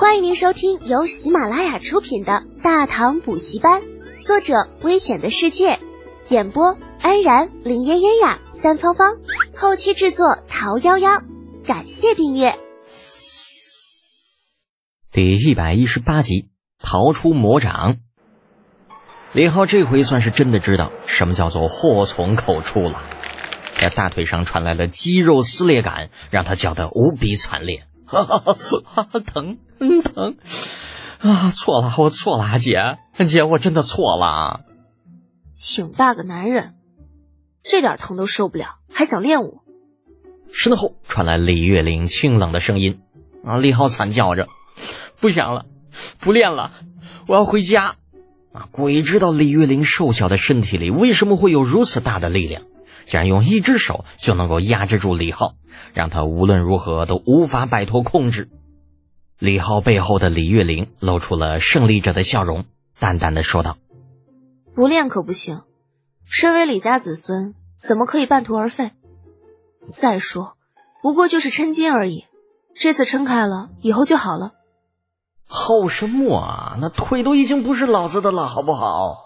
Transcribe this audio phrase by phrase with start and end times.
[0.00, 3.82] 欢迎您收听由喜马拉雅出品的《大唐补习班》，
[4.26, 5.78] 作者：危险的世界，
[6.30, 9.18] 演播：安然、林嫣嫣呀、三芳芳，
[9.54, 11.22] 后期制作：桃夭夭。
[11.66, 12.58] 感谢订阅。
[15.12, 16.48] 第一百一十八集，
[16.82, 17.98] 逃出魔掌。
[19.34, 23.02] 李浩这回算是真的知道什么叫做祸从口出了。
[23.74, 27.84] 在大腿上传来了肌肉撕裂感，让他叫得无比惨烈。
[28.06, 29.58] 哈哈哈，疼，
[30.02, 30.36] 疼
[31.20, 31.50] 啊！
[31.50, 34.60] 错了，我错了，姐，姐，我真的错了。
[35.54, 36.74] 挺大个男人，
[37.62, 39.60] 这点疼都受不了，还想练武？
[40.52, 43.00] 身后传来李月玲清冷的声音。
[43.44, 43.56] 啊！
[43.56, 44.48] 李浩惨叫着
[45.18, 45.64] ：“不想了，
[46.18, 46.72] 不练了，
[47.26, 47.94] 我要回家。”
[48.52, 48.68] 啊！
[48.70, 52.62] 鬼知道李月玲瘦小的身体里为什么会有如此大的力量。
[53.06, 55.54] 竟然用一只手就能够压制住李浩，
[55.94, 58.48] 让他无论如何都无法摆脱控制。
[59.40, 62.66] 李浩背后的李月玲露出了胜利者的笑容，
[62.98, 63.78] 淡淡的说道
[64.76, 65.62] ：“不练可不行，
[66.26, 68.90] 身为李家子孙，怎么可以半途而废？
[69.88, 70.58] 再说，
[71.00, 72.26] 不过就是抻筋而已，
[72.74, 74.52] 这次撑开了，以后就好了。
[75.46, 76.76] 好什么啊？
[76.78, 79.16] 那腿都已经不是老子的了，好不好？”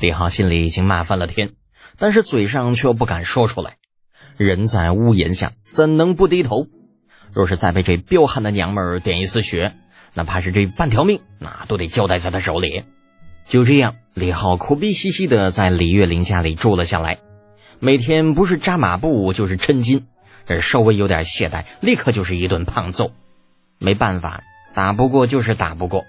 [0.00, 1.52] 李浩心里已经骂翻了天。
[1.98, 3.76] 但是嘴上却又不敢说出来，
[4.38, 6.66] 人在屋檐下，怎能不低头？
[7.32, 9.74] 若是再被这彪悍的娘们儿点一丝血，
[10.14, 12.84] 哪怕是这半条命，那都得交代在他手里。
[13.44, 17.18] 就这样，李浩苦逼兮兮的在李月玲家里住了下来，
[17.78, 20.06] 每天不是扎马步就是抻筋，
[20.46, 23.12] 这稍微有点懈怠，立刻就是一顿胖揍。
[23.78, 24.42] 没办法，
[24.74, 26.04] 打不过就是打不过。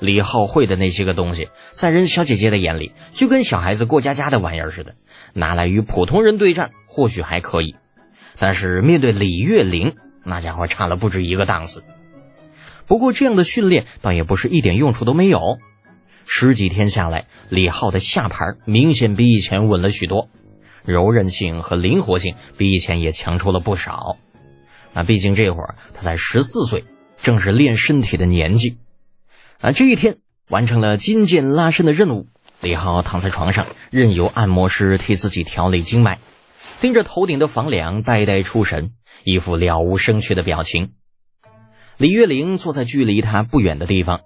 [0.00, 4.94] 李浩会的那些个东西，在人小姐姐的眼里，就跟小孩子过家家的玩意儿似的，
[5.32, 7.76] 拿来与普通人对战或许还可以，
[8.38, 9.94] 但是面对李月玲，
[10.24, 11.84] 那家伙差了不止一个档次。
[12.86, 15.58] 不过这样的训练倒也不是一点用处都没有，
[16.26, 20.28] 十几天下来，李浩的下盘明显比以前稳了许多，
[20.84, 24.16] 柔韧性和灵活性比以前也强出了不少。
[24.92, 26.84] 那毕竟这会儿他才十四岁，
[27.16, 28.76] 正是练身体的年纪。
[29.60, 30.18] 啊，这一天
[30.48, 32.26] 完成了筋腱拉伸的任务，
[32.60, 36.18] 李浩躺在床上，任由按摩师替自己调理经脉，
[36.80, 38.92] 盯着头顶的房梁，呆呆出神，
[39.24, 40.92] 一副了无生趣的表情。
[41.96, 44.22] 李月玲坐在距离他不远的地方，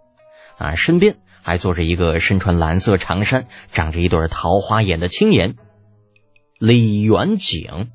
[0.56, 5.56] 啊，身边还坐着一个身穿蓝色长衫、长着一对桃花眼的青年，
[6.58, 7.90] 李元景，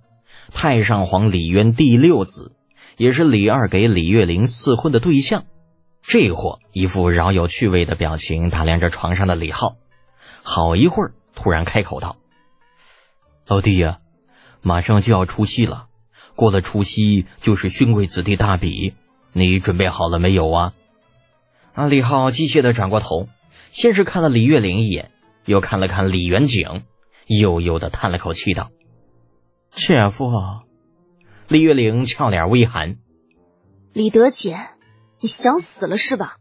[0.51, 2.55] 太上皇李渊第六子，
[2.97, 5.45] 也是李二给李月玲赐婚的对象。
[6.03, 9.77] 这货一副饶有趣味的表情，打量着床上的李浩，
[10.43, 12.17] 好一会儿，突然开口道
[13.47, 13.99] ：“老弟呀，
[14.61, 15.87] 马上就要除夕了，
[16.35, 18.93] 过了除夕就是勋贵子弟大比，
[19.33, 20.73] 你准备好了没有啊？”
[21.73, 21.87] 啊！
[21.87, 23.27] 李浩机械的转过头，
[23.71, 25.11] 先是看了李月玲一眼，
[25.45, 26.83] 又看了看李元景，
[27.27, 28.71] 悠悠的叹了口气道
[29.71, 30.31] ：“姐夫。”
[31.47, 32.97] 李月玲俏脸微寒
[33.93, 34.57] ：“李德姐。”
[35.23, 36.37] 你想死了是吧？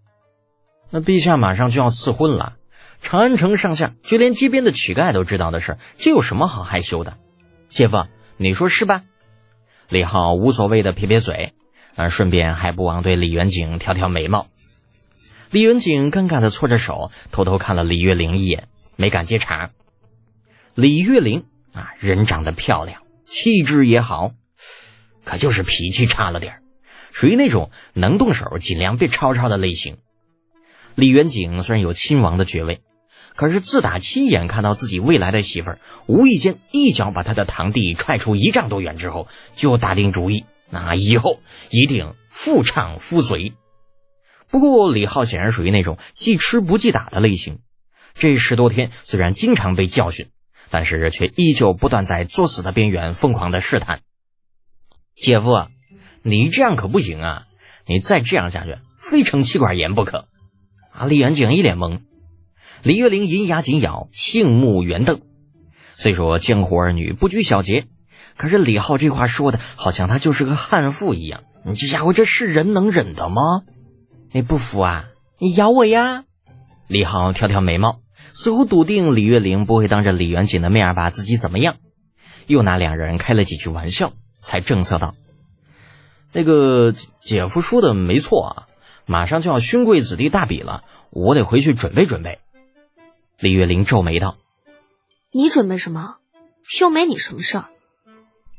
[0.88, 2.56] 那陛下马上就要赐婚了，
[3.02, 7.18] 长安城上下就连街边的乞丐都知道的事，这有什么好害羞的？
[7.68, 8.06] 姐夫，
[8.38, 9.04] 你说是吧？
[9.90, 11.52] 李浩无所谓的撇撇嘴，
[11.96, 14.46] 啊，顺便还不忘对李元景挑挑眉毛。
[15.50, 19.72] 李元景尴尬的搓着手，偷偷看了李月玲一眼，没敢接茬。
[20.76, 24.30] 李月玲啊，人长得漂亮，气质也好，
[25.24, 26.62] 可就是脾气差了点儿。
[27.10, 29.98] 属于那种能动手尽量别吵吵的类型。
[30.94, 32.80] 李元景虽然有亲王的爵位，
[33.40, 41.40] 可是自打亲眼看到自己未来的媳妇儿无意间一脚把他的堂弟踹出一丈多远之后，就打定主意，那以后
[41.70, 43.54] 一定夫唱夫随。
[44.50, 47.60] 不过李浩显然属于那种记吃不记打的类型。
[48.12, 50.26] 这十多天虽然经常被教训，
[50.68, 54.02] 但是却依旧不断在作死的边缘疯狂的试探。
[55.14, 55.66] 姐夫。
[56.22, 57.46] 你这样可不行啊！
[57.86, 60.28] 你再这样下去，非成气管炎不可。
[60.92, 61.06] 啊！
[61.06, 62.02] 李元景一脸懵。
[62.82, 65.20] 李月玲银牙紧咬，杏目圆瞪。
[65.94, 67.86] 虽说江湖儿女不拘小节，
[68.38, 71.42] 可是李浩这话说的好像他就是个悍妇一样。
[71.62, 73.64] 你这家伙这是人能忍的吗？
[74.32, 75.10] 你不服啊？
[75.38, 76.24] 你咬我呀！
[76.86, 78.00] 李浩挑挑眉毛，
[78.32, 81.76] 似乎笃定李月玲不会当着李元景的面把自己怎么样，
[82.46, 85.14] 又拿两人开了几句玩笑，才正色道。
[86.32, 88.66] 那个姐夫说的没错啊，
[89.04, 92.38] 马上就要勋贵子弟大比了，我得回去准备准备。
[93.40, 94.36] 李月玲皱眉道
[95.32, 96.16] ：“你准备什么？
[96.78, 97.64] 又没你什么事儿。”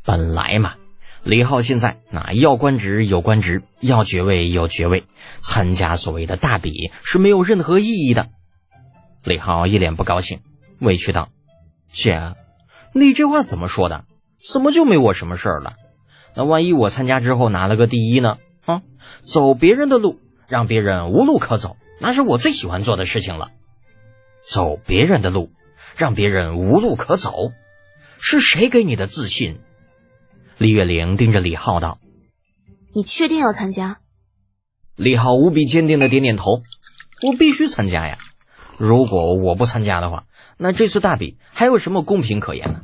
[0.04, 0.74] 本来嘛，
[1.22, 5.04] 李浩现在那要官职有官职，要爵位有爵位，
[5.38, 8.30] 参加所谓的大比是没有任何意义的。
[9.24, 10.39] 李浩一脸不高兴，
[10.80, 11.30] 委屈道
[11.94, 12.34] ：“姐，
[12.92, 14.06] 你这话怎么说的？
[14.51, 15.75] 怎么就没我什么事儿了？
[16.36, 18.39] 那万一我参加之后拿了个第一呢？
[18.66, 18.81] 啊，
[19.22, 23.51] 走别人的路，让别人无路可走，那是我最喜欢做的事情了。
[24.42, 25.52] 走别人的路，
[25.96, 27.52] 让别人无路可走，
[28.20, 29.60] 是谁给你的自信？”
[30.58, 32.00] 李月玲盯着李浩道
[32.94, 34.00] ：“你确定要参加？”
[34.96, 36.62] 李浩无比坚定的点点头
[37.24, 38.18] ：“我必须参加呀！
[38.78, 40.26] 如果我不参加的话，
[40.58, 42.82] 那这次大比还有什么公平可言呢？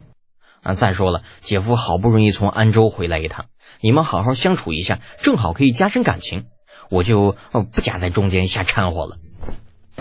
[0.63, 3.45] 啊，再说了，姐夫好不容易从安州回来一趟，
[3.81, 6.45] 你们好好相处一下，正好可以加深感情，
[6.89, 7.35] 我就
[7.71, 9.17] 不夹在中间瞎掺和了。”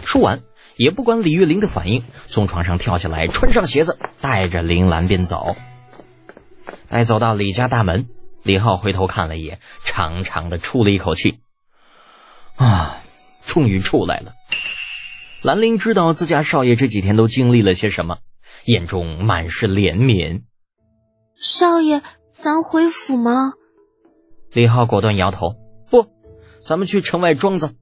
[0.03, 0.41] 说完，
[0.77, 5.57] 也不管李玉玲的反应，从床上跳下来，穿上鞋子，带着林兰便走。
[6.89, 8.09] 待走到李家大门，
[8.43, 11.41] 李浩回头看了一眼，长长的出了一口气。
[12.57, 13.01] 啊，
[13.45, 14.33] 终于出来了！
[15.43, 18.19] 兰陵知道自家少爷这几天都经历了些什么，
[18.65, 20.43] 眼中满是怜悯。
[21.35, 23.53] 少爷，咱回府吗？
[24.53, 25.55] 李浩果断摇头
[25.91, 26.07] ：“不，
[26.61, 27.75] 咱们去城外庄子。”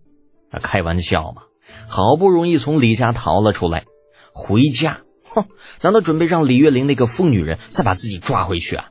[0.62, 1.42] 开玩笑嘛！
[1.88, 3.84] 好不容易从李家逃了出来，
[4.32, 5.46] 回家，哼，
[5.82, 8.86] 难道准备让李月玲那个疯女人再把自己抓回去啊？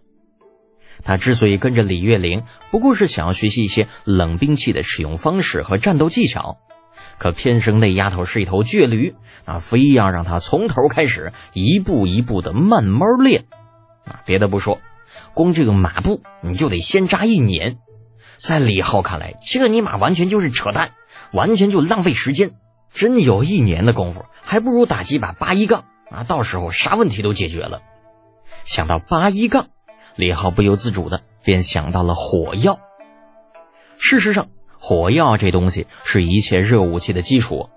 [1.03, 6.57] 他之所以跟着李月玲，不过是想要学习一些冷兵器的使用方式和战斗技巧。
[7.17, 9.15] 可偏生那丫头是一头倔驴，
[9.45, 13.45] 啊，非要让他从头开始，一步一步的慢慢练。
[14.05, 14.79] 啊，别的不说，
[15.33, 17.77] 光这个马步你就得先扎一年。
[18.37, 20.91] 在李浩看来，这尼玛完全就是扯淡，
[21.31, 22.51] 完全就浪费时间。
[22.93, 27.81] 真有一年的功夫，还不如打几把八一杠啊，到时候啥问题都解决了。
[28.65, 29.67] 想到八一杠。
[30.15, 32.77] 李浩不由自主的便想到了火药。
[33.97, 37.69] 事实上，火药这东西是一切热武器的基础。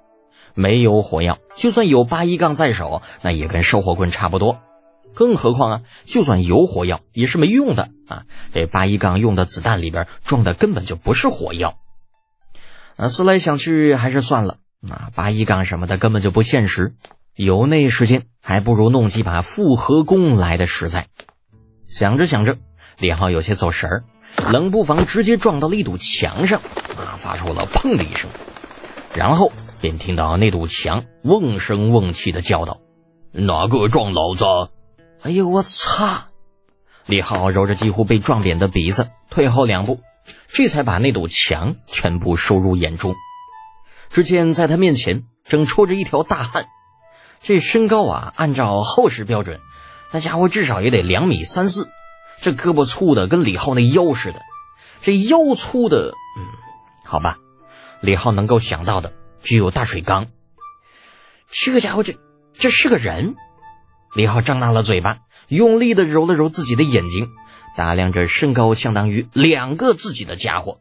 [0.52, 4.58] 没有火药，就算有八一杠在手，那也跟烧火棍差不多。
[5.14, 8.24] 更何况啊，就算有火药，也是没用的啊！
[8.52, 11.78] 这八一杠用的子弹里边装的根本就不是火药。
[12.96, 14.58] 啊，思来想去，还是算了。
[14.90, 16.94] 啊，八一杠什么的根本就不现实。
[17.34, 21.08] 有那时间，还不如弄几把复合弓来的实在。
[21.84, 22.56] 想着想着，
[22.98, 24.04] 李浩有些走神儿，
[24.50, 26.60] 冷不防直接撞到了一堵墙上，
[26.96, 28.30] 啊，发出了“砰”的一声，
[29.14, 32.80] 然后便听到那堵墙瓮声瓮气的叫道
[33.32, 34.44] ：“哪个撞老子？”
[35.22, 36.26] 哎呦，我擦！
[37.04, 40.00] 李浩揉着几乎被撞扁的鼻子，退后两步，
[40.48, 43.14] 这才把那堵墙全部收入眼中。
[44.10, 46.66] 只见在他面前正戳着一条大汉，
[47.40, 49.60] 这身高啊，按照厚实标准。
[50.12, 51.88] 那家伙至少也得两米三四，
[52.40, 54.40] 这胳膊粗的跟李浩那腰似的，
[55.02, 56.44] 这腰粗的，嗯，
[57.04, 57.38] 好吧，
[58.00, 59.12] 李浩能够想到的
[59.42, 60.28] 只有大水缸。
[61.50, 62.14] 这个家伙，这
[62.54, 63.34] 这是个人？
[64.14, 65.18] 李浩张大了嘴巴，
[65.48, 67.28] 用力的揉了揉自己的眼睛，
[67.76, 70.80] 打量着身高相当于两个自己的家伙。